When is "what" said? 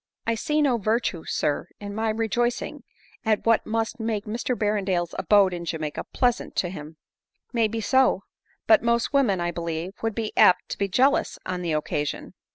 3.45-3.67